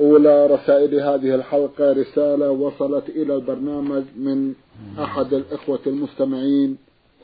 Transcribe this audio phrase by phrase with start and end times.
[0.00, 4.54] أولى رسائل هذه الحلقة رسالة وصلت إلى البرنامج من
[4.98, 6.76] أحد الإخوة المستمعين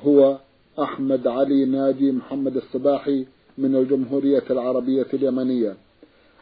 [0.03, 0.39] هو
[0.79, 3.27] أحمد علي ناجي محمد الصباحي
[3.59, 5.77] من الجمهورية العربية اليمنية.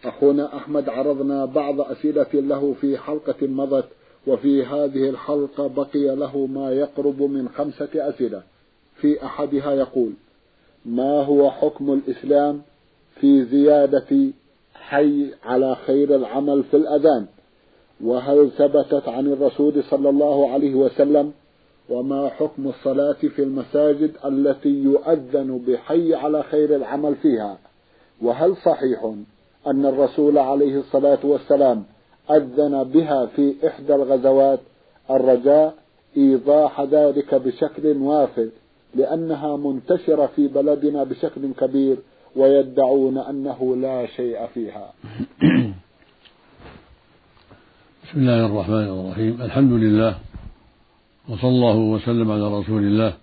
[0.04, 3.84] أخونا أحمد عرضنا بعض أسئلة له في حلقة مضت
[4.27, 8.42] وفي هذه الحلقة بقي له ما يقرب من خمسة أسئلة.
[8.97, 10.12] في أحدها يقول
[10.84, 12.62] ما هو حكم الإسلام
[13.20, 14.30] في زيادة
[14.88, 17.26] حي على خير العمل في الأذان.
[18.04, 21.32] وهل ثبتت عن الرسول صلى الله عليه وسلم
[21.90, 27.58] وما حكم الصلاة في المساجد التي يؤذن بحي على خير العمل فيها؟
[28.22, 29.14] وهل صحيح
[29.66, 31.84] أن الرسول عليه الصلاة والسلام
[32.30, 34.60] أذن بها في إحدى الغزوات
[35.10, 35.74] الرجاء
[36.16, 38.48] إيضاح ذلك بشكل وافر
[38.94, 41.96] لأنها منتشرة في بلدنا بشكل كبير
[42.36, 44.92] ويدعون أنه لا شيء فيها.
[48.04, 49.42] بسم الله الرحمن الرحيم.
[49.42, 50.18] الحمد لله
[51.28, 53.14] وصلى الله وسلم على رسول الله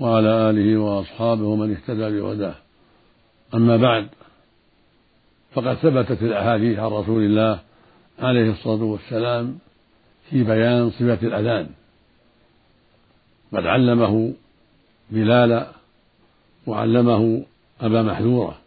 [0.00, 2.54] وعلى آله وأصحابه ومن اهتدى بهداه.
[3.54, 4.08] أما بعد
[5.52, 7.58] فقد ثبتت الأحاديث عن رسول الله
[8.18, 9.58] عليه الصلاة والسلام
[10.30, 11.66] في بيان صفة الأذان.
[13.52, 14.32] قد علمه
[15.10, 15.66] بلالا
[16.66, 17.44] وعلمه
[17.80, 18.58] أبا محذورة.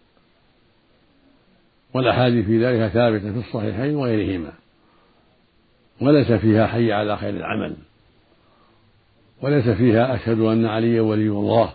[1.93, 4.51] والأحاديث في ذلك ثابتة في الصحيحين وغيرهما.
[6.01, 7.75] وليس فيها حي على خير العمل.
[9.41, 11.73] وليس فيها أشهد أن علي ولي الله.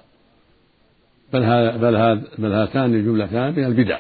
[1.32, 3.98] بل هذا بل هذا بل هاتان الجملتان من البدع.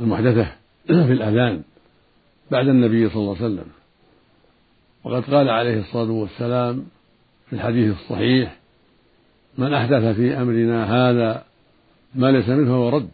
[0.00, 0.52] المحدثة
[1.06, 1.62] في الأذان
[2.50, 3.68] بعد النبي صلى الله عليه وسلم.
[5.04, 6.86] وقد قال عليه الصلاة والسلام
[7.46, 8.61] في الحديث الصحيح
[9.58, 11.44] من أحدث في أمرنا هذا
[12.14, 13.10] ما ليس منه فهو رد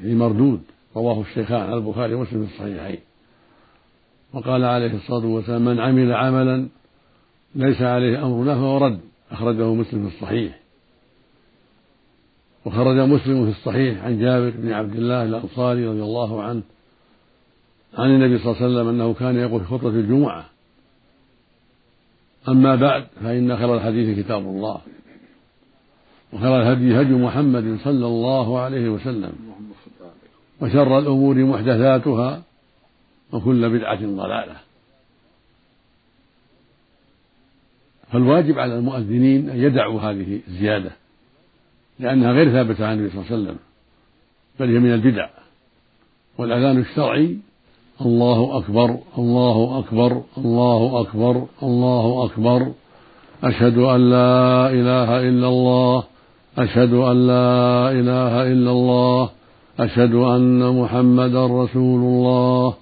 [0.00, 0.60] يعني مردود
[0.96, 2.98] رواه الشيخان على البخاري ومسلم في الصحيحين.
[4.32, 6.68] وقال عليه الصلاة والسلام من عمل عملا
[7.54, 9.00] ليس عليه أمرنا فهو رد.
[9.30, 10.58] أخرجه مسلم في الصحيح.
[12.64, 16.62] وخرج مسلم في الصحيح عن جابر بن عبد الله الأنصاري رضي الله عنه
[17.94, 20.44] عن النبي صلى الله عليه وسلم أنه كان يقول في خطبة الجمعة
[22.48, 24.80] أما بعد فإن خير الحديث كتاب الله.
[26.34, 29.32] وخير الهدي هدي محمد صلى الله عليه وسلم
[30.60, 32.42] وشر الأمور محدثاتها
[33.32, 34.56] وكل بدعة ضلالة.
[38.12, 40.90] فالواجب على المؤذنين أن يدعوا هذه الزيادة
[41.98, 43.58] لأنها غير ثابتة عن النبي صلى الله عليه وسلم
[44.60, 45.28] بل هي من البدع.
[46.38, 47.38] والأذان الشرعي
[48.00, 52.72] الله أكبر الله أكبر الله أكبر الله أكبر
[53.44, 56.04] أشهد أن لا إله إلا الله
[56.58, 59.30] أشهد أن لا إله إلا الله
[59.80, 62.74] أشهد أن محمدا رسول الله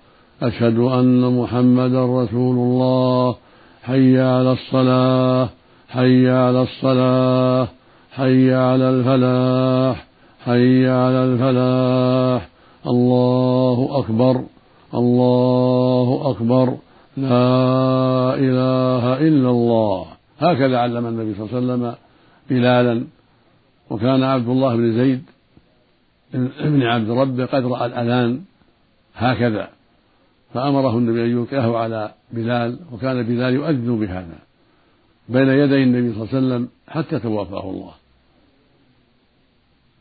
[0.43, 3.37] أشهد أن محمدا رسول الله.
[3.83, 5.49] حي على الصلاة
[5.89, 7.69] حي على الصلاة
[8.13, 10.07] حي على الفلاح
[10.45, 12.49] حي على الفلاح.
[12.87, 14.45] الله أكبر
[14.95, 16.67] الله أكبر.
[17.17, 20.05] لا إله إلا الله.
[20.39, 21.95] هكذا علم النبي صلى الله عليه وسلم
[22.51, 23.05] بلالا
[23.91, 25.23] وكان عبد الله بن زيد
[26.35, 28.43] ابن عبد ربه قد رأى الأذان
[29.15, 29.69] هكذا
[30.55, 34.39] فأمره النبي أن يلقيه على بلال وكان بلال يؤذن بهذا
[35.29, 37.95] بين يدي النبي صلى الله عليه وسلم حتى توفاه الله.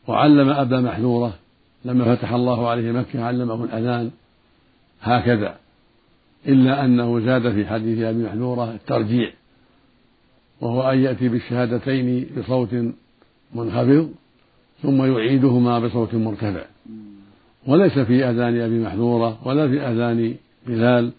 [0.08, 1.34] وعلم أبا محذورة
[1.84, 4.10] لما فتح الله عليه مكة علمه الأذان
[5.02, 5.56] هكذا
[6.46, 9.30] إلا أنه زاد في حديث أبي محذورة الترجيع
[10.60, 12.74] وهو أن يأتي بالشهادتين بصوت
[13.54, 14.10] منخفض
[14.82, 16.64] ثم يعيدهما بصوت مرتفع.
[17.66, 20.34] وليس في أذان أبي محذورة ولا في أذان
[20.66, 21.12] بلال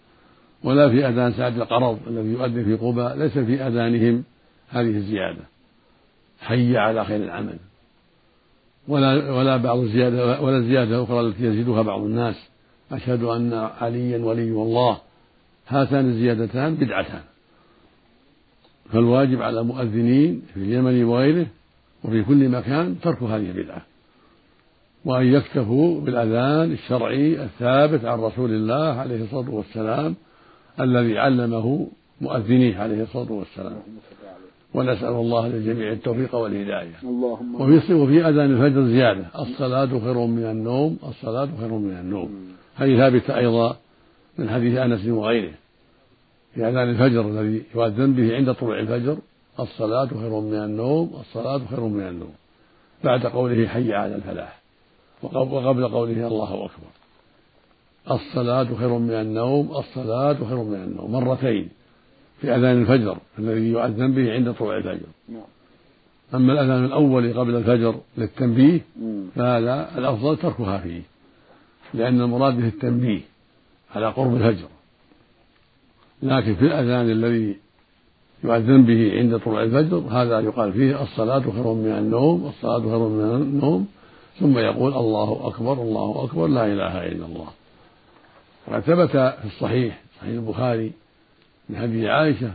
[0.64, 4.24] ولا في أذان سعد القرض الذي يؤذن في قباء ليس في أذانهم
[4.68, 5.42] هذه الزيادة.
[6.40, 7.56] حي على خير العمل.
[8.88, 12.48] ولا ولا بعض الزيادة ولا الزيادة الأخرى التي يزيدها بعض الناس.
[12.92, 14.98] أشهد أن عليا ولي الله
[15.68, 17.22] هاتان الزيادتان بدعتان.
[18.92, 21.46] فالواجب على المؤذنين في اليمن وغيره
[22.04, 23.82] وفي كل مكان ترك هذه البدعة.
[25.04, 30.14] وأن يكتفوا بالأذان الشرعي الثابت عن رسول الله عليه الصلاة والسلام
[30.80, 31.88] الذي علمه
[32.20, 33.82] مؤذنيه عليه الصلاة والسلام.
[34.74, 36.92] ونسأل الله للجميع التوفيق والهداية.
[37.02, 39.24] اللهم وفي وفي أذان الفجر زيادة.
[39.38, 42.30] الصلاة خير من النوم الصلاة خير من النوم.
[42.76, 43.76] هذه ثابتة أيضا
[44.38, 45.52] من حديث أنس وغيره.
[46.54, 49.16] في أذان الفجر الذي يؤذن به عند طلوع الفجر
[49.60, 52.34] الصلاة خير من النوم الصلاة خير من النوم.
[53.04, 54.60] بعد قوله حي على الفلاح.
[55.22, 56.90] وقبل قوله الله أكبر.
[58.10, 61.12] الصلاة خير من النوم الصلاة خير من النوم.
[61.12, 61.68] مرتين.
[62.40, 65.06] في أذان الفجر الذي يؤذن به عند طلوع الفجر.
[65.28, 65.42] نعم.
[66.34, 68.80] أما الأذان الأول قبل الفجر للتنبيه
[69.34, 71.02] فهذا الأفضل تركها فيه.
[71.94, 73.20] لأن المراد به التنبيه
[73.94, 74.68] على قرب الفجر.
[76.22, 77.63] لكن في الأذان الذي
[78.44, 83.42] يؤذن به عند طلوع الفجر هذا يقال فيه الصلاة خير من النوم الصلاة خير من
[83.42, 83.86] النوم.
[84.40, 87.48] ثم يقول الله أكبر الله أكبر لا إله إلا الله.
[88.68, 90.92] وقد ثبت في الصحيح صحيح البخاري
[91.68, 92.54] من حديث عائشة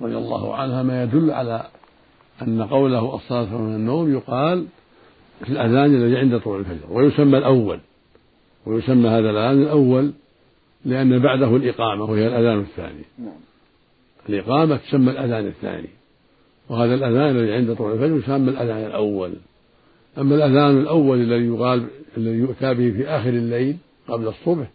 [0.00, 1.66] رضي الله عنها ما يدل على
[2.42, 4.66] أن قوله الصلاة خير من النوم يقال
[5.44, 7.78] في الأذان الذي عند طلوع الفجر ويسمى الأول.
[8.66, 10.12] ويسمى هذا الأذان الأول
[10.84, 13.04] لأن بعده الإقامة وهي الأذان الثاني.
[13.18, 13.53] نعم.
[14.28, 15.88] الإقامة تسمى الأذان الثاني.
[16.68, 19.32] وهذا الأذان الذي عند طلوع الفجر يسمى الأذان الأول.
[20.18, 21.86] أما الأذان الأول الذي يقال
[22.16, 23.76] الذي يؤتى به في آخر الليل
[24.08, 24.70] قبل الصبح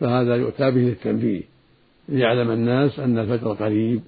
[0.00, 1.42] فهذا يؤتى به للتنبيه.
[2.08, 4.00] ليعلم الناس أن الفجر قريب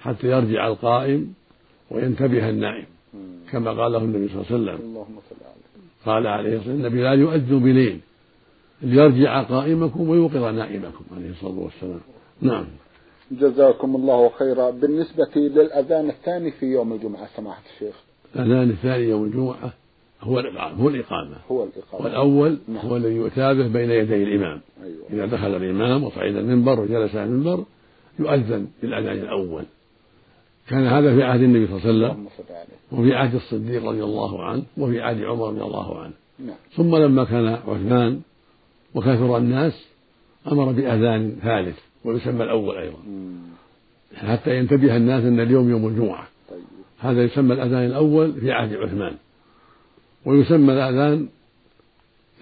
[0.00, 1.34] حتى يرجع القائم
[1.90, 2.86] وينتبه النائم
[3.52, 5.04] كما قال له النبي صلى الله عليه وسلم.
[6.06, 8.00] قال عليه الصلاة والسلام النبي لا يؤذن بليل
[8.82, 12.00] ليرجع قائمكم ويوقظ نائمكم عليه الصلاة والسلام.
[12.42, 12.64] نعم.
[13.30, 14.70] جزاكم الله خيرا.
[14.70, 17.94] بالنسبة للأذان الثاني في يوم الجمعة سماحة الشيخ.
[18.36, 19.72] الأذان الثاني يوم الجمعة
[20.20, 21.36] هو الإقامة هو الإقامة.
[21.50, 22.04] هو الإقامة.
[22.04, 22.86] والأول نعم.
[22.86, 24.60] هو الذي يؤتى به بين يدي الإمام.
[24.82, 25.04] أيوة.
[25.10, 27.64] إذا دخل الإمام وصعد المنبر وجلس على المنبر
[28.18, 29.64] يؤذن بالأذان الأول.
[30.68, 32.26] كان هذا في عهد النبي صلى الله عليه وسلم.
[32.92, 36.12] وفي عهد الصديق رضي الله عنه وفي عهد عمر رضي الله عنه.
[36.38, 36.56] نعم.
[36.76, 38.20] ثم لما كان عثمان
[38.94, 39.88] وكثر الناس
[40.52, 41.87] أمر بأذان ثالث.
[42.08, 42.98] ويسمى الأول أيضا.
[44.14, 46.28] حتى ينتبه الناس أن اليوم يوم الجمعة.
[46.50, 46.58] طيب.
[46.98, 49.12] هذا يسمى الأذان الأول في عهد عثمان.
[50.24, 51.28] ويسمى الأذان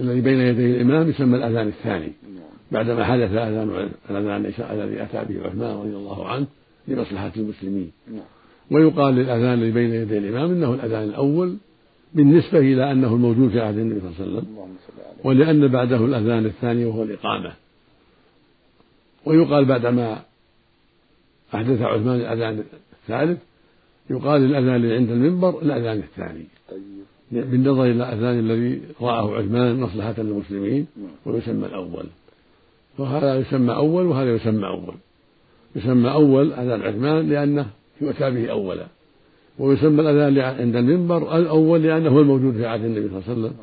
[0.01, 2.13] الذي بين يدي الإمام يسمى الأذان الثاني.
[2.35, 2.45] نعم.
[2.73, 6.47] بعدما حدث أذان الأذان الذي أتى به عثمان رضي الله عنه
[6.89, 7.91] لمصلحة المسلمين.
[8.13, 8.25] نعم.
[8.71, 11.57] ويقال للأذان الذي بين يدي الإمام إنه الأذان الأول
[12.15, 14.47] بالنسبة إلى أنه الموجود في عهد النبي صلى الله عليه وسلم.
[15.25, 17.53] ولأن بعده الأذان الثاني وهو الإقامة.
[19.27, 20.23] ويقال بعدما
[21.55, 23.39] أحدث عثمان الأذان الثالث
[24.11, 26.45] يقال الأذان الذي عند المنبر الأذان الثاني.
[26.71, 27.51] طيب.
[27.51, 31.35] بالنظر إلى الأذان الذي رآه عثمان مصلحة للمسلمين نعم.
[31.35, 32.05] ويسمى الأول.
[32.99, 34.95] فهذا يسمى أول وهذا يسمى أول.
[35.77, 37.67] يسمى أول أذان عثمان لأنه
[38.01, 38.87] يؤتى به أولا.
[39.59, 43.57] ويسمى الأذان عند المنبر الأول لأنه هو الموجود في عهد النبي صلى الله عليه وسلم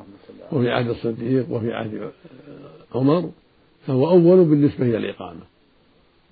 [0.51, 2.11] وفي عهد الصديق وفي عهد
[2.95, 3.29] عمر
[3.87, 5.52] فهو أول بالنسبة إلى الإقامة.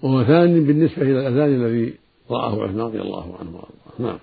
[0.04, 1.94] وهو ثاني بالنسبة إلى الأذان الذي
[2.30, 4.00] رآه عثمان رضي الله عنه وأرضاه.
[4.00, 4.20] نعم.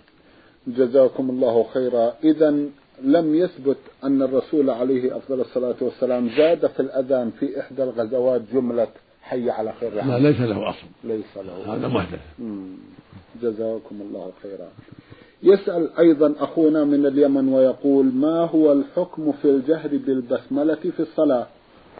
[0.66, 2.12] جزاكم الله خيرا.
[2.24, 2.50] إذا
[3.02, 8.88] لم يثبت أن الرسول عليه أفضل الصلاة والسلام زاد في الأذان في إحدى الغزوات جملة
[9.22, 10.86] حي على خير لا ليس له أصل.
[11.04, 11.74] ليس له.
[11.74, 12.20] هذا محدث.
[13.42, 14.68] جزاكم الله خيرا.
[15.42, 21.46] يسأل أيضا أخونا من اليمن ويقول ما هو الحكم في الجهر بالبسملة في الصلاة؟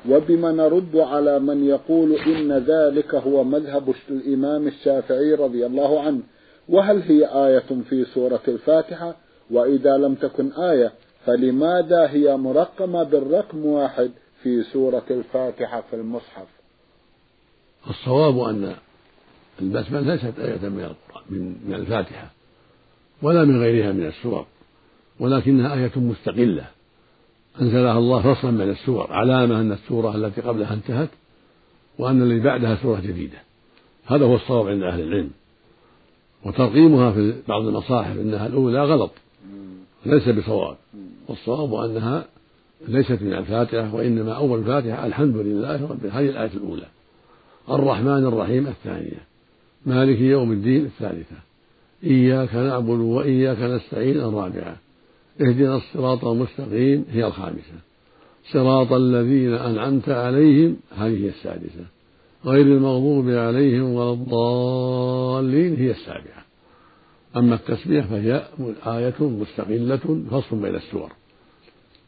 [0.08, 6.20] وبما نرد على من يقول إن ذلك هو مذهب الإمام الشافعي رضي الله عنه.
[6.68, 9.16] وهل هي آية في سورة الفاتحة؟
[9.50, 10.92] وإذا لم تكن آية
[11.26, 14.10] فلماذا هي مرقمة بالرقم واحد
[14.42, 16.46] في سورة الفاتحة في المصحف؟
[17.90, 18.74] الصواب أن
[19.62, 20.94] البسملة ليست آية من
[21.66, 22.30] من الفاتحة
[23.22, 24.46] ولا من غيرها من السور
[25.20, 26.64] ولكنها آية مستقلة.
[27.60, 31.08] أنزلها الله فصلا من السور علامة أن السورة التي قبلها انتهت
[31.98, 33.38] وأن الذي بعدها سورة جديدة.
[34.06, 35.30] هذا هو الصواب عند أهل العلم.
[36.44, 39.10] وترقيمها في بعض المصاحف إنها الأولى غلط.
[40.06, 40.76] ليس بصواب.
[41.28, 42.24] والصواب أنها
[42.88, 46.86] ليست من الفاتحة وإنما أول الفاتحة الحمد لله رب هذه الآية الأولى.
[47.70, 49.26] الرحمن الرحيم الثانية.
[49.86, 51.36] مالك يوم الدين الثالثة.
[52.04, 54.76] إياك نعبد وإياك نستعين الرابعة.
[55.40, 57.78] اهدنا الصراط المستقيم هي الخامسة.
[58.52, 61.84] صراط الذين أنعمت عليهم هذه هي السادسة.
[62.44, 66.44] غير المغضوب عليهم ولا الضالين هي السابعة.
[67.36, 68.42] أما التسبيح فهي
[68.86, 71.12] آية مستقلة فصل بين السور.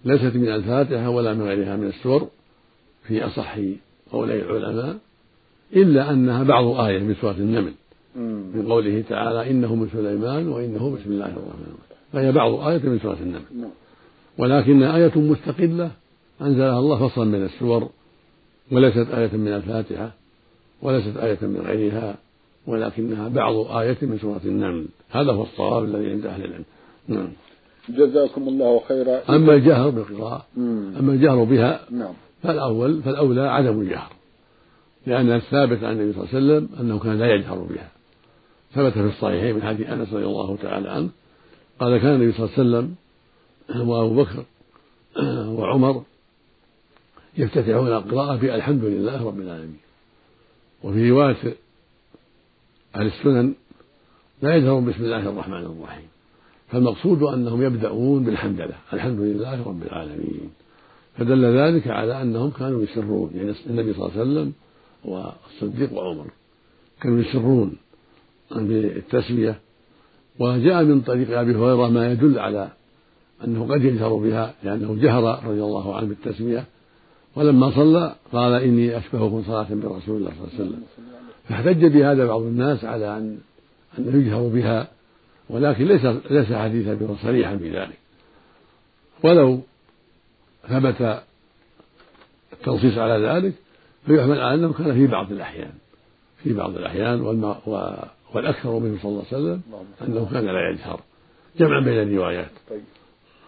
[0.04, 2.28] ليست من الفاتحة ولا من غيرها من السور
[3.02, 3.58] في أصح
[4.12, 4.96] قولي العلماء
[5.76, 7.72] إلا أنها بعض آية من سورة النمل.
[8.54, 12.00] من قوله تعالى إنه من سليمان وإنه بسم الله الرحمن الرحيم.
[12.12, 13.42] فهي بعض آية من سورة النمل.
[13.60, 13.70] نعم.
[14.38, 15.90] ولكنها آية مستقلة
[16.42, 17.88] أنزلها الله فصلا بين السور
[18.72, 20.10] وليست آية من الفاتحة
[20.82, 22.16] وليست آية من غيرها
[22.66, 24.86] ولكنها بعض آية من سورة النمل.
[25.10, 26.64] هذا هو الصواب الذي عند أهل العلم.
[27.08, 27.28] نعم.
[27.88, 29.36] جزاكم الله خيرا.
[29.36, 32.14] أما الجهر بالقراءة أما الجهر بها نعم.
[32.42, 34.12] فالأول فالأولى عدم الجهر.
[35.06, 37.88] لأن الثابت عن النبي صلى الله عليه وسلم أنه كان لا يجهر بها.
[38.74, 41.08] ثبت في الصحيحين من حديث أنس رضي الله تعالى عنه
[41.80, 42.94] قال كان النبي صلى الله عليه وسلم
[43.88, 44.44] وأبو بكر
[45.58, 46.02] وعمر
[47.38, 49.80] يفتتحون القراءة بالحمد لله رب العالمين.
[50.82, 51.56] وفي رواية
[52.96, 53.54] أهل السنن
[54.42, 56.08] لا يجهرون بسم الله الرحمن الرحيم
[56.68, 60.50] فالمقصود أنهم يبدأون بالحمد لله الحمد لله رب العالمين.
[61.18, 64.52] فدل ذلك على أنهم كانوا يسرون يعني النبي صلى الله عليه وسلم
[65.04, 66.26] والصديق وعمر
[67.00, 67.76] كانوا يسرون
[68.50, 69.60] بالتسمية
[70.38, 72.68] وجاء من طريق أبي هريرة ما يدل على
[73.44, 76.64] أنه قد يجهر بها لأنه جهر رضي الله عنه بالتسمية.
[77.37, 80.82] ولما صلى قال إني أشبهكم صلاة برسول الله صلى الله عليه وسلم.
[81.49, 83.38] فاحتج بهذا بعض الناس على أن
[83.99, 84.88] أنه يجهر بها
[85.50, 87.99] ولكن ليس ليس حديثا صريحا في ذلك.
[89.25, 89.60] ولو
[90.68, 91.22] ثبت
[92.52, 93.54] التنصيص على ذلك
[94.06, 95.72] فيحمل على أنه كان في بعض الأحيان
[96.42, 97.20] في بعض الأحيان
[98.34, 99.62] والأكثر منه صلى الله عليه وسلم
[100.02, 101.00] أنه كان لا يجهر.
[101.58, 102.50] جمعا بين الروايات.
[102.70, 102.82] طيب.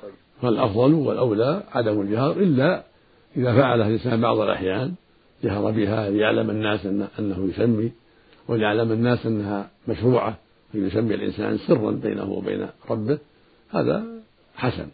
[0.02, 0.12] طيب.
[0.42, 2.82] فالأفضل والأولى عدم الجهر إلا
[3.36, 4.94] إذا فعله الإنسان بعض الأحيان
[5.44, 6.86] جهر بها ليعلم الناس
[7.18, 7.92] أنه يسمي
[8.48, 10.36] وليعلم الناس أنها مشروعة
[10.74, 13.18] يسمي الإنسان سرا بينه وبين ربه.
[13.70, 14.04] هذا
[14.54, 14.86] حسن.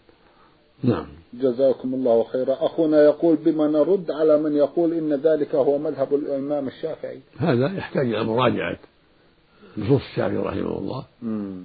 [0.84, 1.06] نعم.
[1.34, 2.56] جزاكم الله خيرا.
[2.60, 7.20] أخونا يقول بما نرد على من يقول إن ذلك هو مذهب الإمام الشافعي.
[7.38, 8.78] هذا يحتاج إلى مراجعة.
[9.78, 11.04] نصوص الشافعي رحمه الله.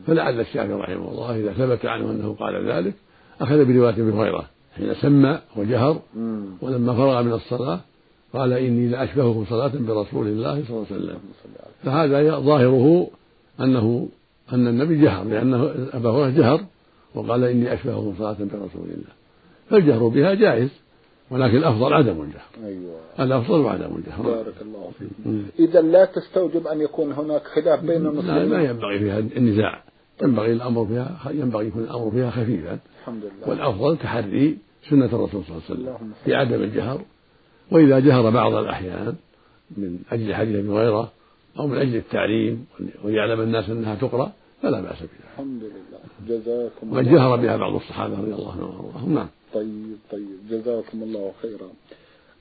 [0.08, 2.93] فلعل الشافعي رحمه الله إذا ثبت عنه أنه قال ذلك
[3.41, 4.46] أخذ برواية أبي هريرة
[4.77, 6.01] حين سمى وجهر
[6.62, 7.79] ولما فرغ من الصلاة
[8.34, 11.17] قال إني لأشبهكم صلاة برسول الله صلى الله عليه وسلم.
[11.84, 13.08] فهذا ظاهره
[13.60, 14.08] أنه
[14.53, 16.60] أن النبي جهر لأنه أبا هريرة جهر
[17.15, 19.13] وقال إني أشبهكم صلاة برسول الله.
[19.70, 20.70] فالجهر بها جائز.
[21.32, 22.50] ولكن الأفضل عدم الجهر.
[22.65, 23.00] أيوة.
[23.20, 24.24] الأفضل وعدم الجهر.
[24.24, 25.10] بارك الله فيك.
[25.60, 29.84] إذا لا تستوجب أن يكون هناك خلاف بين المسلمين لا, لا ينبغي فيها النزاع.
[30.24, 32.80] ينبغي الأمر فيها ينبغي يكون الأمر فيها خفيفا.
[33.00, 33.50] الحمد لله.
[33.50, 34.58] والأفضل تحري
[34.89, 37.01] سنة الرسول صلى الله عليه وسلم في عدم الجهر.
[37.72, 39.15] وإذا جهر بعض الأحيان
[39.77, 41.12] من أجل حديث أبي هريرة
[41.60, 42.65] أو من أجل التعليم
[43.03, 44.32] وليعلم الناس أنها تقرأ
[44.63, 46.00] فلا بأس بها الحمد لله.
[46.27, 49.15] جزاكم الله وقد جهر بها بعض الصحابة رضي الله عنهم وأرضاهم.
[49.15, 49.27] نعم.
[49.53, 50.38] طيب طيب.
[50.50, 51.70] جزاكم الله خيرا.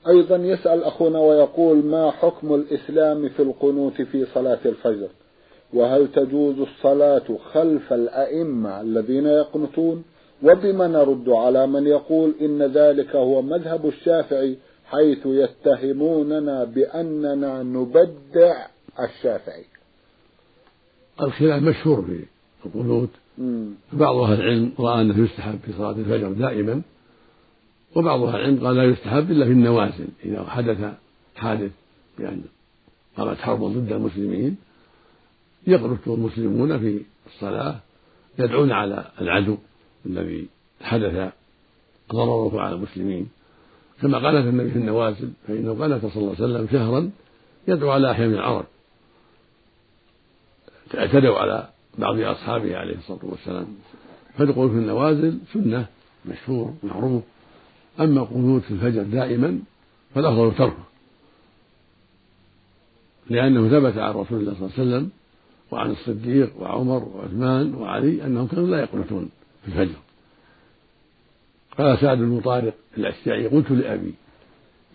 [0.07, 5.07] أيضا يسأل أخونا ويقول ما حكم الإسلام في القنوت في صلاة الفجر؟
[5.73, 10.03] وهل تجوز الصلاة خلف الأئمة الذين يقنتون
[10.43, 18.67] وبما نرد على من يقول إن ذلك هو مذهب الشافعي حيث يتهموننا بأننا نبدع
[18.99, 19.72] الشافعي.
[21.21, 22.25] الخلاف مشهور في
[22.65, 23.09] القنوت.
[23.93, 26.81] بعض أهل العلم رأى أنه يستحب في صلاة الفجر دائما
[27.95, 30.07] وبعض أهل العلم قال لا يستحب إلا في النوازل.
[30.25, 30.93] إذا حدث
[31.35, 31.71] حادث
[32.19, 32.41] بأن
[33.17, 34.55] قامت حرب ضد المسلمين
[35.67, 37.75] يقنط المسلمون في الصلاة
[38.39, 39.57] يدعون على العدو
[40.05, 40.47] الذي
[40.81, 41.31] حدث
[42.13, 43.27] ضرره على المسلمين.
[44.01, 47.11] كما قالت النبي في النوازل فإنه قال صلى الله عليه وسلم شهرا
[47.67, 48.65] يدعو على أحياء من العرب.
[50.95, 53.67] اعتدوا على بعض أصحابه عليه الصلاة والسلام.
[54.37, 55.85] فالقنوت في النوازل سنة
[56.25, 57.23] مشهور معروف.
[57.99, 59.59] أما القنوت في الفجر دائما
[60.15, 60.83] فالأفضل تركه.
[63.29, 65.09] لأنه ثبت عن رسول الله صلى الله عليه وسلم
[65.71, 69.29] وعن الصديق وعمر وعثمان وعلي أنهم كانوا لا يقنتون
[69.65, 69.99] في الفجر.
[71.77, 74.13] قال سعد بن طارق الأشجعي قلت لأبي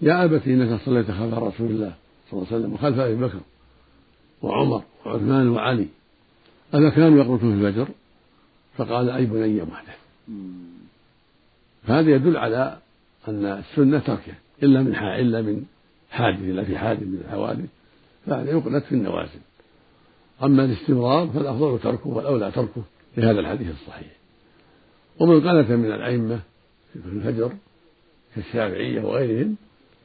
[0.03, 1.95] يا أبت إنك صليت خلف رسول الله
[2.31, 3.39] صلى الله عليه وسلم وخلف أبي بكر
[4.43, 5.87] وعمر وعثمان وعلي.
[6.75, 7.89] ألا كانوا يقنتون في الفجر
[8.77, 9.99] فقال أي بني محدث
[11.87, 12.79] فهذا يدل على
[13.29, 15.65] أن السنة تركه إلا من إلا من
[16.11, 17.67] حادث إلا في حادث من الحوادث
[18.27, 19.41] فهذا يقنت في النوازل.
[20.43, 22.83] أما الاستمرار فالأفضل تركه والأولى تركه
[23.17, 24.09] لهذا الحديث الصحيح.
[25.21, 26.41] ومن قنت من الأئمة
[26.93, 27.53] في الفجر
[28.35, 29.57] كالشافعية وغيرهم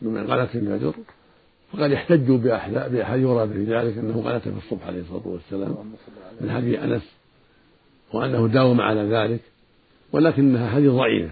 [0.02, 0.94] ممن قنت في الفجر
[1.74, 5.76] فقد احتجوا بأحاديث ورد في ذلك أنه قنت في الصبح عليه الصلاة والسلام
[6.42, 7.04] من حديث أنس
[8.14, 9.42] وأنه داوم على ذلك
[10.12, 11.32] ولكنها حديث ضعيفة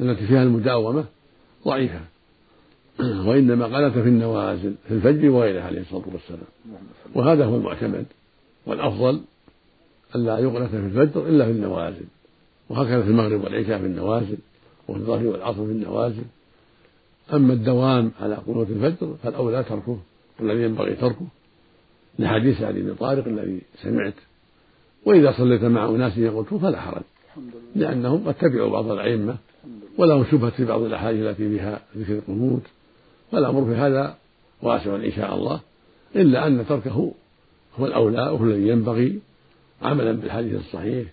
[0.00, 1.04] التي فيها المداومة
[1.66, 2.00] ضعيفة.
[3.26, 6.46] وإنما قنت في النوازل في الفجر وغيرها عليه الصلاة والسلام.
[7.14, 8.06] وهذا هو المعتمد
[8.66, 9.20] والأفضل
[10.14, 12.04] ألا يقنت في الفجر إلا في النوازل.
[12.68, 14.38] وهكذا في المغرب والعشاء في النوازل
[14.88, 16.24] وفي الظهر والعصر في النوازل.
[17.32, 19.98] أما الدوام على قنوت الفجر فالأولى تركه
[20.40, 21.26] والذي ينبغي تركه.
[22.18, 24.14] لحديث علي بن طارق الذي سمعت.
[25.04, 27.02] وإذا صليت مع أناس يقنطوا فلا حرج
[27.76, 29.36] لأنهم قد تبعوا بعض الأئمة
[29.98, 32.62] ولهم شبهة في بعض الأحاديث التي فيها ذكر القنوت.
[33.32, 34.16] فالأمر في هذا
[34.62, 35.60] واسع إن شاء الله
[36.16, 37.12] إلا أن تركه
[37.78, 39.20] هو الأولى وهو الذي ينبغي
[39.82, 41.08] عملا بالحديث الصحيح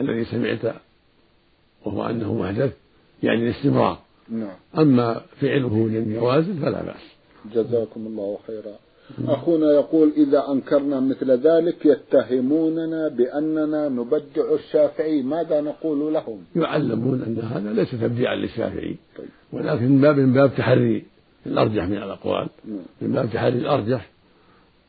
[0.00, 0.74] الذي سمعت
[1.84, 2.72] وهو أنه محدث
[3.22, 4.01] يعني الاستمرار.
[4.28, 4.56] نعم.
[4.78, 7.12] أما فعله للنوازل فلا بأس.
[7.54, 8.76] جزاكم الله خيرا.
[9.28, 17.38] أخونا يقول إذا أنكرنا مثل ذلك يتهموننا بأننا نبدع الشافعي ماذا نقول لهم؟ يعلمون أن
[17.38, 18.96] هذا ليس تبديعا للشافعي.
[19.18, 19.28] طيب.
[19.52, 21.04] ولكن من باب من باب تحري
[21.46, 22.48] الأرجح من الأقوال.
[22.64, 22.78] نعم.
[23.00, 24.10] من باب تحري الأرجح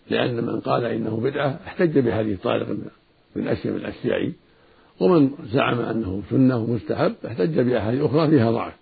[0.09, 2.67] لأن من قال إنه بدعة احتج بحديث طارق
[3.35, 4.31] من أشياء من الأشياء.
[4.99, 8.73] ومن زعم أنه سنة ومستحب احتج بأحاديث أخرى فيها ضعف.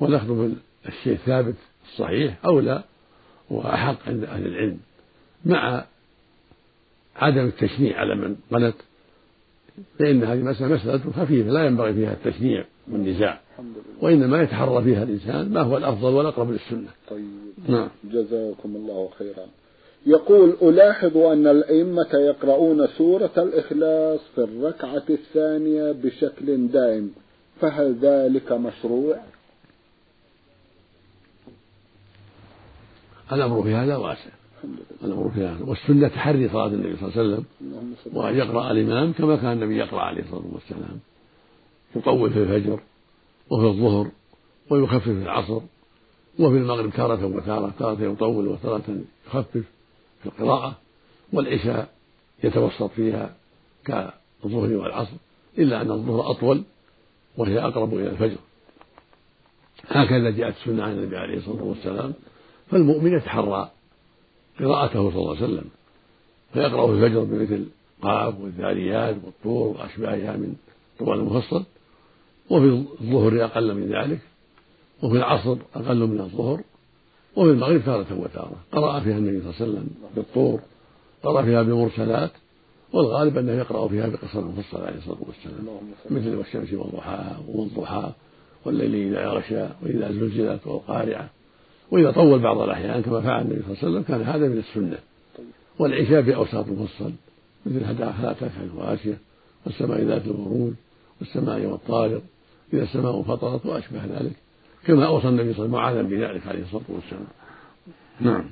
[0.00, 0.50] والأخذ
[0.84, 1.54] بالشيء الثابت
[1.86, 2.82] الصحيح أولى
[3.50, 4.78] وأحق عند أهل العلم.
[5.44, 5.84] مع
[7.16, 8.74] عدم التشنيع على من قنت
[9.98, 13.40] فإن هذه مسألة مسألة خفيفة لا ينبغي فيها التشنيع والنزاع.
[14.00, 16.88] وإنما يتحرى فيها الإنسان ما هو الأفضل والأقرب للسنة.
[17.10, 17.24] طيب.
[17.68, 17.88] نعم.
[18.04, 19.46] جزاكم الله خيرا.
[20.06, 27.10] يقول ألاحظ أن الأئمة يقرؤون سورة الإخلاص في الركعة الثانية بشكل دائم
[27.60, 29.16] فهل ذلك مشروع؟
[33.34, 34.30] الأمر في هذا واسع.
[35.04, 35.64] الأمر في هذا.
[35.64, 37.44] والسنة تحري صلاة النبي صلى الله عليه وسلم
[38.12, 40.98] وأن يقرأ الإمام كما كان النبي يقرأ عليه الصلاة والسلام.
[41.96, 42.80] يطول في الفجر
[43.50, 44.10] وفي الظهر
[44.70, 45.60] ويخفف في العصر
[46.38, 49.64] وفي المغرب تارة وتارة تارة يطول وتارة يخفف
[50.22, 50.78] في القراءة
[51.32, 51.88] والعشاء
[52.44, 53.34] يتوسط فيها
[53.84, 55.16] كالظهر والعصر
[55.58, 56.62] إلا أن الظهر أطول
[57.36, 58.38] وهي أقرب إلى الفجر.
[59.88, 62.12] هكذا جاءت السنة عن النبي عليه الصلاة والسلام.
[62.74, 63.70] فالمؤمن يتحرى
[64.60, 65.64] قراءته صلى الله عليه وسلم
[66.52, 67.66] فيقرأ في الفجر بمثل
[68.02, 70.54] قاف والذاريات والطور وأشباهها من
[70.98, 71.64] طوال المفصل
[72.50, 74.18] وفي الظهر أقل من ذلك
[75.02, 76.60] وفي العصر أقل من الظهر
[77.36, 78.56] وفي المغرب تارة وتارة.
[78.72, 80.60] قرأ فيها النبي صلى الله عليه وسلم بالطور
[81.22, 82.30] قرأ فيها بمرسلات
[82.92, 85.66] والغالب أنه يقرأ فيها بقصر المفصل عليه الصلاة والسلام
[86.10, 88.10] مثل والشمس والضحى والضحى
[88.64, 91.30] والليل إذا يغشى وإذا زلزلت والقارعة.
[91.90, 94.98] وإذا طول بعض الأحيان كما فعل النبي صلى الله عليه وسلم كان هذا من السنة.
[95.78, 97.12] والعشاء بأوساط المفصل
[97.66, 99.18] مثل هلا أتاك الغاشية
[99.66, 100.72] والسماء ذات البروج
[101.20, 102.22] والسماء والطارق
[102.72, 104.32] إذا السماء انفطرت وأشبه ذلك
[104.86, 107.26] كما أوصى النبي صلى الله عليه وسلم معاذا بذلك عليه الصلاة والسلام.
[108.20, 108.44] نعم.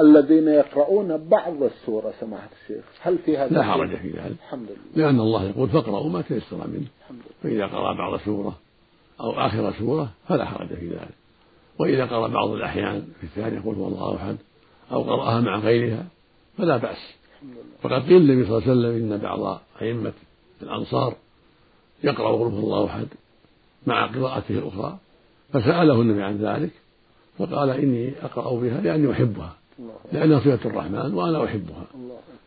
[0.00, 4.36] الذين يقرؤون بعض السورة سماحة الشيخ هل في هذا لا حرج في ذلك.
[4.46, 5.06] الحمد لله.
[5.06, 6.86] لأن الله يقول فاقرأوا ما تيسر منه.
[7.42, 8.58] فإذا قرأ بعض سورة
[9.20, 11.23] أو آخر سورة فلا حرج في ذلك.
[11.78, 14.36] وإذا قرأ بعض الأحيان في الثانية يقول هو الله أحد
[14.92, 16.06] أو قرأها مع غيرها
[16.58, 17.14] فلا بأس.
[17.82, 20.12] فقد قيل النبي صلى الله عليه وسلم إن بعض أئمة
[20.62, 21.14] الأنصار
[22.04, 23.06] يقرأ قل هو الله أحد
[23.86, 24.98] مع قراءته الأخرى
[25.52, 26.70] فسأله النبي عن ذلك
[27.38, 29.54] فقال إني أقرأ بها لأني أحبها
[30.12, 31.84] لأنها صفة الرحمن وأنا أحبها.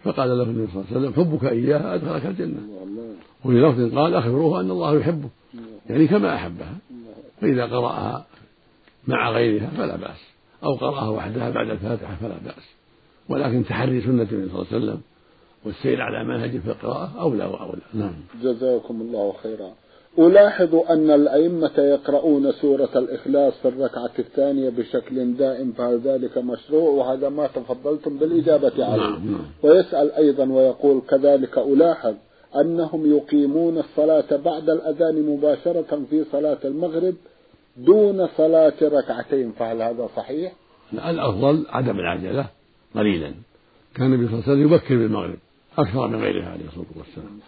[0.03, 2.59] فقال له النبي صلى الله عليه وسلم حبك إياها أدخلك الجنة.
[3.45, 5.29] وفي لفظ قال أخبروه أن الله يحبه
[5.89, 6.77] يعني كما أحبها.
[7.41, 8.25] فإذا قرأها
[9.07, 10.19] مع غيرها فلا بأس.
[10.63, 12.75] أو قرأها وحدها بعد الفاتحة فلا بأس.
[13.29, 15.01] ولكن تحري سنة النبي صلى الله عليه وسلم
[15.65, 17.81] والسير على منهجه في القراءة أولى وأولى.
[17.93, 18.13] نعم.
[18.43, 19.71] جزاكم الله خيرا.
[20.19, 27.29] ألاحظ أن الأئمة يقرؤون سورة الإخلاص في الركعة الثانية بشكل دائم فهل ذلك مشروع؟ وهذا
[27.29, 29.03] ما تفضلتم بالإجابة عليه.
[29.03, 29.45] نعم نعم.
[29.63, 32.13] ويسأل أيضا ويقول كذلك ألاحظ
[32.55, 37.15] أنهم يقيمون الصلاة بعد الأذان مباشرة في صلاة المغرب
[37.77, 40.53] دون صلاة ركعتين فهل هذا صحيح؟
[40.93, 42.49] الأفضل عدم العجلة
[42.95, 43.33] قليلا.
[43.95, 45.37] كان النبي صلى الله عليه وسلم يبكر بالمغرب
[45.77, 47.39] أكثر من غيرها عليه الصلاة والسلام.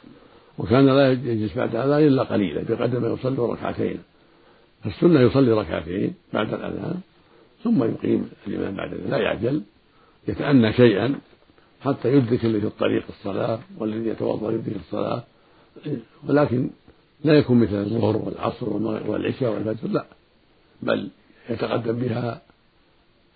[0.58, 4.00] وكان لا يجلس بعد الأذان إلا قليلا بقدر ما يصلي ركعتين.
[4.84, 7.00] فالسنة يصلي ركعتين بعد الأذان
[7.64, 9.62] ثم يقيم الإمام بعد ذلك لا يعجل
[10.28, 11.16] يتأنى شيئا
[11.82, 15.24] حتى يدرك الذي في الطريق الصلاة والذي يتوضأ يدرك الصلاة.
[16.28, 16.70] ولكن
[17.24, 18.70] لا يكون مثل الظهر والعصر
[19.08, 20.06] والعشاء والفجر لا.
[20.82, 21.10] بل
[21.50, 22.42] يتقدم بها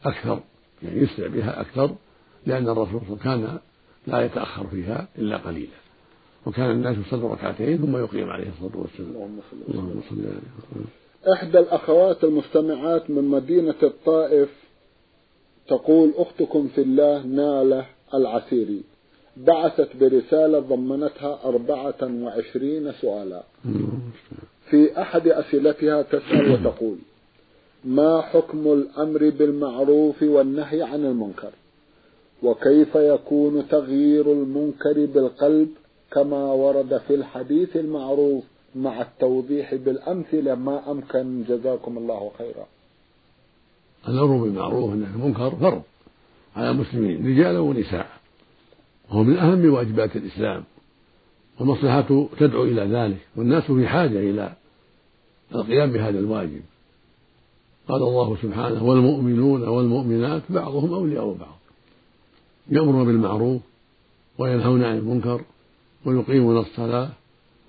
[0.06, 0.40] أكثر
[0.84, 1.96] يعني يسرع بها أكثر
[2.46, 3.60] لأن الرسول كان
[4.08, 5.84] لا يتأخر فيها إلا قليلا.
[6.46, 9.40] وكان الناس يصلوا ركعتين ثم يقيم عليه الصلاة والسلام.
[9.70, 14.50] اللهم صل عليه إحدى الأخوات المستمعات من مدينة الطائف
[15.68, 18.84] تقول أختكم في الله نالة العسيري.
[19.38, 23.44] بعثت برسالة ضمنتها أربعة وعشرين سؤالا.
[24.70, 26.98] في أحد أسئلتها تسأل وتقول
[27.86, 31.52] ما حكم الأمر بالمعروف والنهي عن المنكر؟
[32.44, 35.70] وكيف يكون تغيير المنكر بالقلب
[36.12, 38.44] كما ورد في الحديث المعروف
[38.76, 42.66] مع التوضيح بالأمثلة؟ ما أمكن جزاكم الله خيرا.
[44.08, 45.82] الأمر بالمعروف والنهي عن المنكر فرض
[46.56, 48.08] على المسلمين رجالا ونساء
[49.10, 50.64] وهو من أهم واجبات الإسلام
[51.60, 54.54] والمصلحة تدعو إلى ذلك والناس في حاجة إلى
[55.56, 56.62] القيام بهذا الواجب.
[57.88, 61.58] قال الله سبحانه والمؤمنون والمؤمنات بعضهم أولياء بعض.
[62.70, 63.62] يأمرون بالمعروف
[64.38, 65.42] وينهون عن المنكر
[66.06, 67.10] ويقيمون الصلاة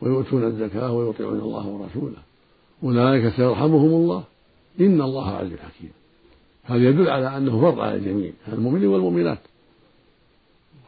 [0.01, 2.23] ويؤتون الزكاة ويطيعون الله ورسوله.
[2.83, 4.25] أولئك سيرحمهم الله.
[4.81, 5.91] إن الله عزيز حكيم.
[6.65, 9.39] هذا يدل على أنه فرض على الجميع المؤمنين والمؤمنات.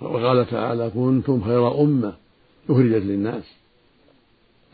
[0.01, 2.13] وقال تعالى كنتم خير أمة
[2.71, 3.45] أخرجت للناس.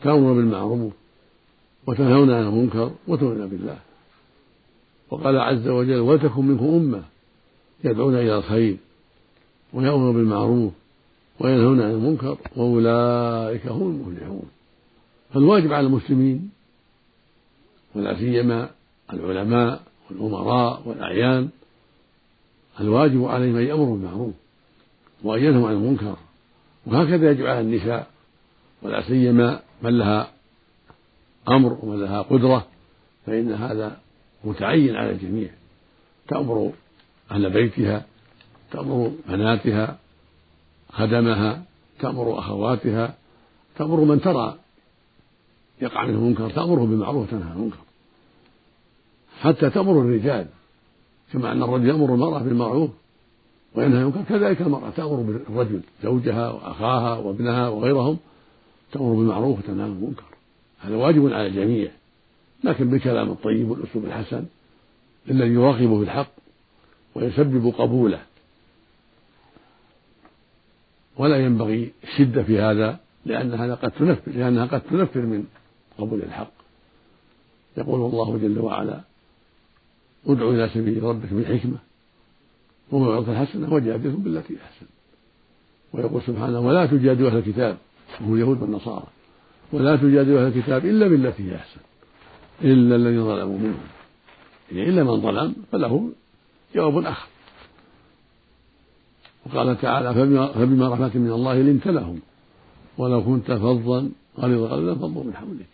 [0.03, 0.93] تأمرون بالمعروف
[1.87, 3.77] وتنهون عن المنكر وتؤمنون بالله.
[5.13, 7.03] وقال عز وجل ولتكن منكم أمة
[7.83, 8.77] يدعون إلى الخير
[9.73, 10.73] ويأمرون بالمعروف
[11.39, 14.45] وينهون عن المنكر وأولئك هم المفلحون
[15.33, 16.49] فالواجب على المسلمين
[17.95, 18.69] ولا سيما
[19.13, 21.49] العلماء والأمراء والأعيان
[22.79, 24.33] الواجب عليهم أن يأمروا بالمعروف
[25.23, 26.15] وأن ينهوا عن المنكر
[26.85, 28.07] وهكذا يجب على النساء
[28.81, 30.31] ولا سيما من لها
[31.47, 32.67] أمر ومن لها قدرة
[33.25, 33.97] فإن هذا
[34.43, 35.49] متعين على الجميع.
[36.27, 36.71] تأمر
[37.31, 38.05] أهل بيتها
[38.71, 39.97] تأمر بناتها
[40.91, 41.63] خدمها
[41.99, 43.15] تأمر أخواتها
[43.77, 44.57] تأمر من ترى
[45.81, 47.77] يقع منه منكر تأمره بالمعروف وتنهى عن المنكر.
[49.41, 50.47] حتى تأمر الرجال
[51.33, 52.89] كما أن الرجل يأمر المرأة بالمعروف
[53.75, 54.21] وينهى عن المنكر.
[54.29, 58.17] كذلك المرأة تأمر بالرجل زوجها وأخاها وابنها وغيرهم
[58.91, 60.23] تأمر بالمعروف وتنهى عن المنكر.
[60.79, 61.91] هذا واجب على الجميع.
[62.63, 64.45] لكن بالكلام الطيب والأسلوب الحسن
[65.29, 66.31] الذي يرغب في الحق
[67.15, 68.21] ويسبب قبوله.
[71.17, 75.45] ولا ينبغي الشدة في هذا لأن هذا قد تنفر لأنها قد تنفر من
[75.97, 76.51] قبول الحق.
[77.77, 79.01] يقول الله جل وعلا
[80.27, 81.77] ادع إلى سبيل ربك بالحكمة
[82.91, 84.85] وموعظة الحسنة وجادلهم بالتي أحسن.
[85.93, 87.77] ويقول سبحانه ولا تجادلوا أهل الكتاب
[88.21, 89.07] وهم اليهود والنصارى
[89.71, 91.81] ولا تجادلوا أهل الكتاب إلا بالتي هي أحسن.
[92.63, 93.57] إلا الذين ظلموا.
[93.57, 93.87] منهم
[94.71, 96.09] يعني إلا من ظلم فله
[96.75, 97.27] جواب آخر.
[99.45, 100.13] وقال تعالى
[100.53, 102.19] فبما رحمة من الله لنت لهم.
[102.97, 105.65] ولو كنت فظا غليظ القلب لانفضوا من حولك.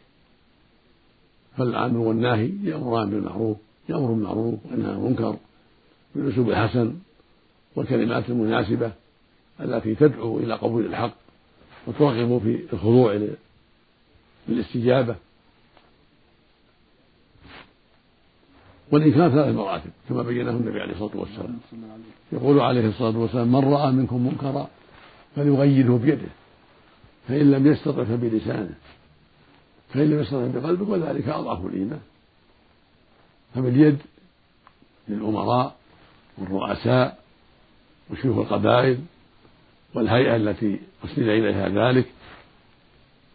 [1.58, 3.58] فالامر والناهي يأمران بالمعروف
[3.90, 5.38] يأمر بالمعروف وينهى عن المنكر.
[6.16, 6.96] بالأسلوب الحسن
[7.76, 8.92] والكلمات المناسبة
[9.60, 11.14] التي تدعو إلى قبول الحق
[11.88, 13.30] وترغب في الخضوع
[14.48, 15.16] للاستجابة.
[18.92, 21.60] والإنكار ثلاث مراتب كما بينه النبي عليه الصلاة والسلام.
[22.32, 24.68] يقول عليه الصلاة والسلام من رأى منكم منكرا
[25.36, 26.28] فليغيره بيده
[27.28, 28.76] فإن لم يستطع فبلسانه
[29.94, 32.02] فإن لم يستطع بقلبه وذلك أضعف الإيمان.
[33.56, 33.98] فباليد
[35.08, 35.76] للأمراء
[36.38, 37.20] والرؤساء
[38.10, 39.00] وشيوخ القبائل
[39.94, 42.06] والهيئة التي أسند إليها ذلك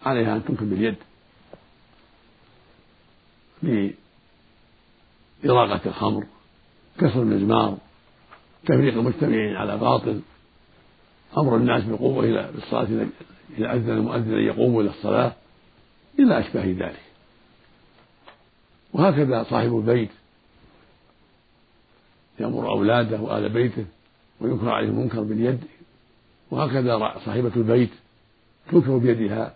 [0.06, 0.94] عليها أن تنكر باليد
[5.46, 6.24] إراقة الخمر
[6.98, 7.78] كسر المزمار
[8.64, 10.20] تفريق المجتمعين على باطل
[11.38, 13.06] أمر الناس بالقوة إلى بالصلاة
[13.58, 15.32] إذا أذن المؤذن أن يقوموا إلى الصلاة
[16.18, 17.00] إلى أشباه ذلك.
[18.92, 20.10] وهكذا صاحب البيت
[22.40, 23.84] يأمر أولاده وآل بيته
[24.40, 25.60] وينكر عليهم المنكر باليد.
[26.50, 27.90] وهكذا صاحبة البيت
[28.70, 29.54] تنكر بيدها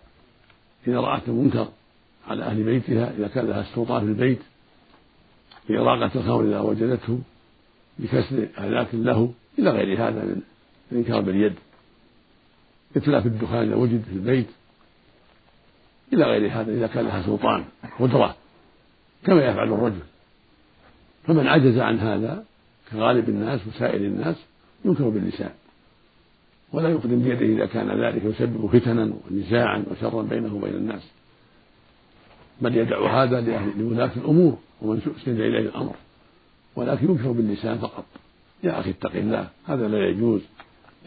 [0.87, 1.67] إذا رأت المنكر
[2.27, 4.39] على أهل بيتها إذا كان لها السلطان في البيت.
[5.69, 7.19] بإراقة الخمر إذا وجدته
[7.99, 10.41] بكسر آلات له إلى غير هذا من
[10.91, 11.53] الإنكار باليد.
[12.95, 14.47] إتلاف الدخان إذا وجد في البيت
[16.13, 17.63] إلى غير هذا إذا كان لها سلطان
[17.99, 18.35] قدرة
[19.23, 20.01] كما يفعل الرجل.
[21.27, 22.45] فمن عجز عن هذا
[22.91, 24.35] كغالب الناس وسائر الناس
[24.85, 25.51] ينكر باللسان.
[26.73, 31.01] ولا يقدم بيده إذا كان ذلك يسبب فتنا ونزاعا وشرا بينه وبين الناس.
[32.61, 33.41] بل يدع هذا
[33.77, 35.95] لولاة الأمور ومن أسند إليه الأمر.
[36.75, 38.05] ولكن ينكر باللسان فقط.
[38.63, 40.41] يا أخي اتق الله هذا لا يجوز.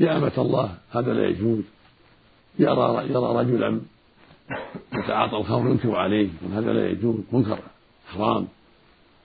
[0.01, 1.63] يا أمة الله هذا لا يجوز.
[2.59, 3.81] يرى يرى رجلا
[4.95, 7.17] يتعاطى الخمر ينكر عليه هذا لا يجوز.
[7.33, 7.59] منكر
[8.07, 8.47] حرام.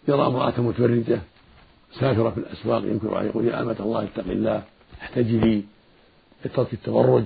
[0.08, 1.20] يرى امرأة متبرجة
[1.92, 4.64] سافرة في الأسواق ينكر عليه يقول يا أمة الله اتق الله
[5.02, 5.66] احتجبي
[6.46, 7.26] اترك التبرج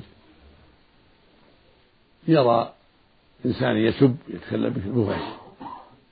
[2.28, 2.74] يرى
[3.46, 5.42] إنسان يسب يتكلم بالفحش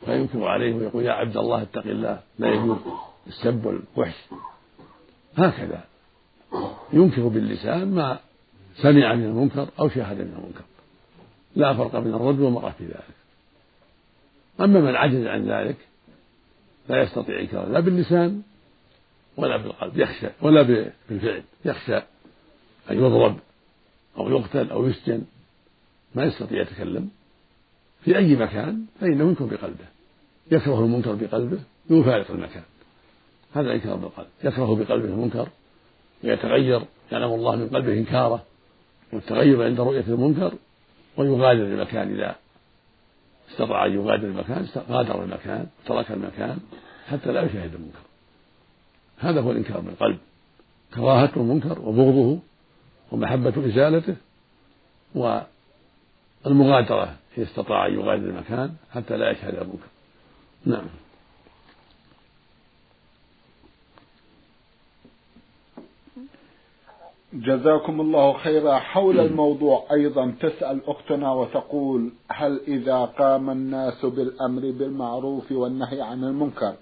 [0.05, 2.21] فينكر عليه ويقول يا عبد الله اتق الله.
[2.39, 2.77] لا يجوز.
[3.27, 4.15] السب والوحش.
[5.37, 5.83] هكذا.
[6.93, 8.19] ينكر باللسان ما
[8.75, 10.63] سمع من المنكر أو شاهد من المنكر.
[11.55, 13.19] لا فرق بين الرجل والمرأة في ذلك.
[14.59, 15.77] أما من عجز عن ذلك
[16.89, 18.41] لا يستطيع إنكار لا باللسان
[19.37, 19.97] ولا بالقلب.
[19.97, 20.61] يخشى ولا
[21.09, 21.43] بالفعل.
[21.65, 21.97] يخشى
[22.91, 23.39] أن يضرب
[24.17, 25.23] أو يقتل أو يسجن.
[26.15, 27.09] ما يستطيع يتكلم.
[28.01, 29.85] في أي مكان فإنه ينكر بقلبه.
[30.51, 31.59] يكره المنكر بقلبه
[31.89, 32.63] يفارق المكان.
[33.53, 35.47] هذا إنكار بالقلب يكره بقلبه المنكر
[36.23, 36.81] ويتغير
[37.12, 38.43] يعلم الله من قلبه إنكاره
[39.13, 40.53] والتغير عند رؤية المنكر
[41.17, 42.35] ويغادر المكان إذا
[43.51, 46.57] استطاع أن يغادر المكان غادر المكان ترك المكان
[47.07, 47.99] حتى لا يشاهد المنكر.
[49.17, 50.17] هذا هو الإنكار بالقلب
[50.95, 52.39] كراهة المنكر وبغضه
[53.12, 54.15] ومحبة إزالته
[56.45, 59.88] والمغادرة إن استطاع أن يغادر المكان حتى لا يشهد المنكر
[60.65, 60.86] نعم.
[67.34, 68.75] جزاكم الله خيرا.
[68.80, 76.73] حول الموضوع أيضا تسأل أختنا وتقول هل إذا قام الناس بالأمر بالمعروف والنهي عن المنكر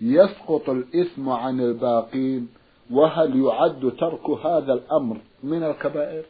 [0.00, 2.48] يسقط الإثم عن الباقين
[2.90, 6.24] وهل يعد ترك هذا الأمر من الكبائر؟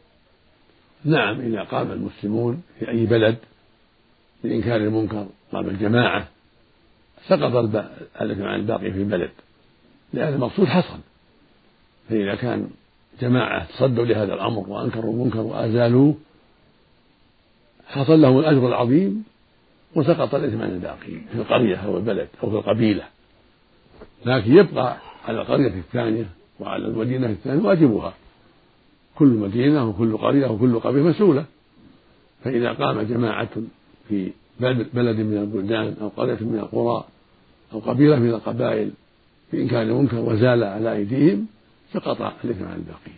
[1.03, 3.37] نعم إذا قام المسلمون في أي بلد
[4.43, 6.27] بإنكار المنكر قام الجماعة
[7.27, 7.55] سقط
[8.21, 9.29] الإثم عن الباقي في البلد.
[10.13, 10.99] لأن المقصود حصل.
[12.09, 12.69] فإذا كان
[13.21, 16.15] جماعة تصدوا لهذا الأمر وأنكروا المنكر وأزالوه
[17.87, 19.23] حصل لهم الأجر العظيم
[19.95, 23.03] وسقط الإثم عن الباقين في القرية أو البلد أو في القبيلة.
[24.25, 26.25] لكن يبقى على القرية الثانية
[26.59, 28.13] وعلى المدينة الثانية واجبها.
[29.15, 31.45] كل مدينة وكل قرية وكل قبيلة مسؤولة.
[32.43, 33.49] فإذا قام جماعة
[34.09, 37.05] في بلد من البلدان أو قرية من القرى
[37.73, 38.91] أو قبيلة من القبائل
[39.53, 41.45] بإنكار المنكر وزال على أيديهم
[41.93, 43.15] سقط الإثم عن الباقين.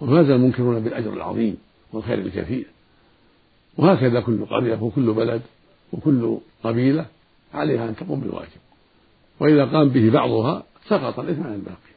[0.00, 1.56] وفاز المنكرون بالأجر العظيم
[1.92, 2.66] والخير الكثير.
[3.78, 5.42] وهكذا كل قرية وكل بلد
[5.92, 7.06] وكل قبيلة
[7.54, 8.60] عليها أن تقوم بالواجب.
[9.40, 11.92] وإذا قام به بعضها سقط الإثم عن الباقي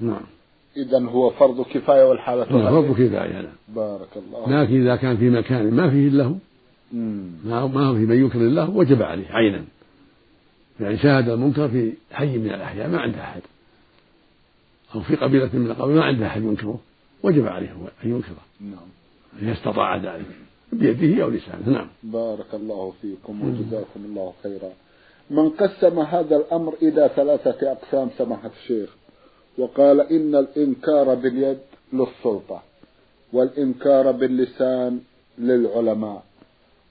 [0.00, 0.37] نعم.
[0.78, 5.30] إذا هو فرض كفاية والحالة نعم فرض كفاية نعم بارك الله لكن إذا كان في
[5.30, 6.38] مكان ما فيه له
[6.92, 9.64] ما هو في من ينكر الله وجب عليه عينا.
[10.80, 13.40] يعني شاهد المنكر في حي من الأحياء ما عنده أحد.
[14.94, 16.80] أو في قبيلة من القبائل ما عنده أحد ينكره.
[17.22, 17.70] وجب عليه
[18.04, 18.42] أن ينكره.
[18.60, 18.88] نعم.
[19.42, 20.26] إذا استطاع ذلك.
[20.72, 21.68] بيده أو لسانه.
[21.68, 21.88] نعم.
[22.02, 24.70] بارك الله فيكم وجزاكم الله خيرا.
[25.30, 28.97] من قسم هذا الأمر إلى ثلاثة أقسام سماحة الشيخ.
[29.58, 31.58] وقال إن الإنكار باليد
[31.92, 32.62] للسلطة
[33.32, 35.00] والإنكار باللسان
[35.38, 36.22] للعلماء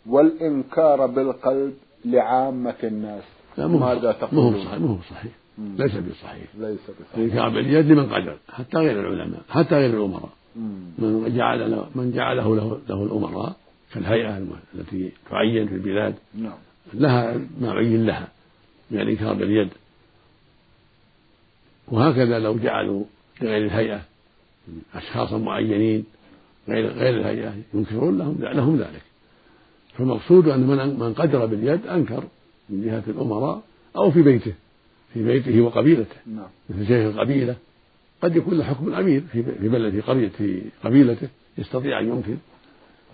[0.06, 1.73] والإنكار بالقلب
[2.06, 3.23] لعامة الناس.
[3.58, 5.32] ماذا تقول؟ مو صحيح مو صحيح.
[5.58, 6.47] ليس بصحيح.
[6.58, 7.17] ليس بصحيح.
[7.17, 10.30] الإنكار باليد لمن قدر حتى غير العلماء حتى غير الأمراء.
[10.56, 13.56] من جعل له من جعله له, له الأمراء
[13.93, 14.38] كالهيئة
[14.75, 16.15] التي تعين في البلاد.
[16.36, 16.58] نعم.
[16.93, 18.27] لها ما عين لها
[18.91, 19.69] من الإنكار باليد.
[21.88, 23.04] وهكذا لو جعلوا
[23.41, 24.02] لغير الهيئة
[24.95, 26.06] أشخاصا معينين
[26.69, 29.02] غير غير الهيئة ينكرون لهم لهم ذلك.
[29.93, 32.23] فالمقصود أن من من قدر باليد أنكر
[32.69, 33.62] من جهة الأمراء
[33.95, 34.54] أو في بيته
[35.13, 36.15] في بيته وقبيلته.
[36.26, 36.47] نعم.
[36.69, 37.56] مثل شيخ القبيلة.
[38.21, 42.38] قد يكون له حكم الأمير في في بلد في قرية في قبيلته يستطيع أن ينكر.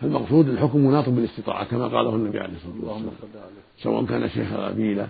[0.01, 3.13] فالمقصود الحكم مناط بالاستطاعة كما قاله النبي عليه الصلاة والسلام.
[3.77, 5.09] سواء كان شيخ قبيلة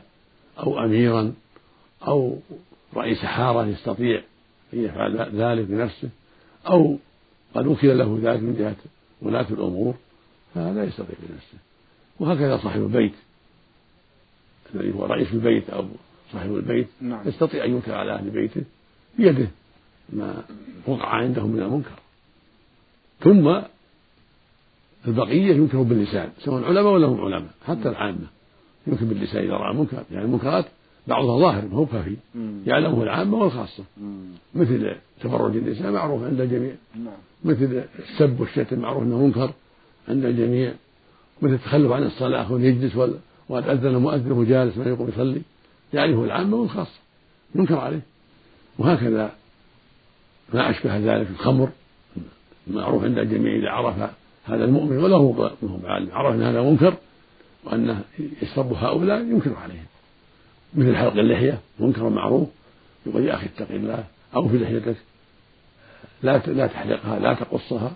[0.59, 1.33] أو أميرا
[2.07, 2.37] أو
[2.95, 4.21] رئيس حارة يستطيع
[4.73, 6.09] أن يفعل ذلك بنفسه
[6.67, 6.97] أو
[7.55, 8.75] قد وكل له ذلك من جهة
[9.21, 9.95] ولاة الأمور
[10.55, 11.57] فهذا يستطيع بنفسه
[12.19, 13.13] وهكذا صاحب البيت
[14.75, 15.85] الذي هو رئيس البيت أو
[16.31, 17.27] صاحب البيت نعم.
[17.27, 18.63] يستطيع أن ينكر على أهل بيته
[19.17, 19.47] بيده
[20.09, 20.43] ما
[20.87, 21.99] وقع عندهم من المنكر
[23.19, 23.61] ثم
[25.07, 28.27] البقية ينكر باللسان سواء علماء ولا هم علماء حتى العامة
[28.87, 30.65] ينكر باللسان إذا رأى منكر يعني المنكرات
[31.07, 32.17] بعضها ظاهر ما هو خفي
[32.65, 33.83] يعلمه العامة والخاصة.
[34.55, 36.75] مثل تبرج النساء معروف عند الجميع.
[36.95, 37.13] نعم.
[37.43, 39.51] مثل السب والشتم معروف أنه منكر
[40.07, 40.73] عند الجميع.
[41.41, 42.95] مثل التخلف عن الصلاة يجلس
[43.49, 45.41] وقد أذن مؤذن وهو جالس ما يقوم يصلي.
[45.93, 46.99] يعرفه العامة والخاصة.
[47.55, 48.01] ينكر عليه.
[48.79, 49.31] وهكذا
[50.53, 51.69] ما أشبه ذلك الخمر
[52.67, 53.95] معروف عند الجميع إذا عرف
[54.45, 55.51] هذا المؤمن وله
[55.83, 56.93] عالم عرف أن هذا منكر
[57.63, 58.01] وأنه
[58.41, 59.85] يشرب هؤلاء ينكر عليهم.
[60.75, 62.49] مثل حلق اللحية منكر معروف
[63.05, 64.03] يقول يا أخي اتق الله
[64.35, 64.95] أو في لحيتك.
[66.23, 67.91] لا لا تحلقها لا تقصها.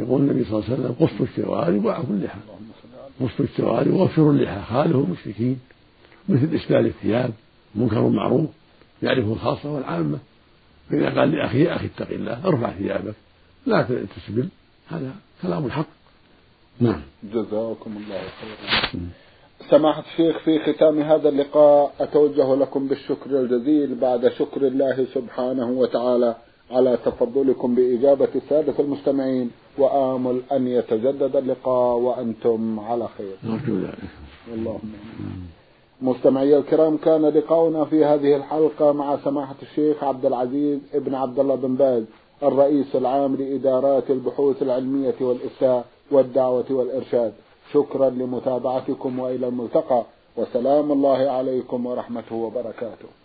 [0.00, 2.38] يقول النبي صلى الله عليه وسلم قصوا الشوارب وأعفوا اللحى.
[3.20, 5.60] قصوا الشوارب وافشروا اللحى خالفوا المشركين.
[6.28, 7.32] مثل إسبال الثياب
[7.74, 8.50] منكر معروف
[9.02, 10.18] يعرفه الخاصة والعامة.
[10.90, 13.14] فإذا قال لأخيه يا أخي اتق الله ارفع ثيابك.
[13.66, 13.82] لا
[14.16, 14.48] تسبل
[14.88, 15.86] هذا كلام الحق.
[16.80, 17.02] نعم.
[17.22, 19.21] جزاكم الله خيرا.
[19.70, 23.94] سماحة الشيخ في ختام هذا اللقاء أتوجه لكم بالشكر الجزيل.
[23.94, 26.36] بعد شكر الله سبحانه وتعالى
[26.70, 33.36] على تفضلكم بإجابة السادة المستمعين وآمل أن يتجدد اللقاء وأنتم على خير.
[33.44, 33.86] نرجو
[34.54, 34.92] اللهم
[36.02, 41.54] مستمعي الكرام كان لقاؤنا في هذه الحلقة مع سماحة الشيخ عبد العزيز ابن عبد الله
[41.54, 42.04] بن باز
[42.42, 47.32] الرئيس العام لإدارات البحوث العلمية والإفتاء والدعوة والإرشاد.
[47.72, 50.04] شكرا لمتابعتكم وإلى الملتقى
[50.36, 53.21] وسلام الله عليكم ورحمته وبركاته.